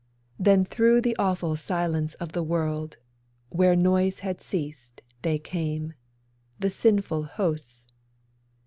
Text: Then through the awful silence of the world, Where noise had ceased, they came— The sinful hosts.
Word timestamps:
Then 0.39 0.65
through 0.65 1.01
the 1.01 1.15
awful 1.17 1.55
silence 1.55 2.15
of 2.15 2.31
the 2.31 2.41
world, 2.41 2.97
Where 3.49 3.75
noise 3.75 4.21
had 4.21 4.41
ceased, 4.41 5.03
they 5.21 5.37
came— 5.37 5.93
The 6.57 6.71
sinful 6.71 7.25
hosts. 7.25 7.83